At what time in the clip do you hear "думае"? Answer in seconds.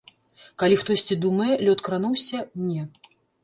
1.27-1.53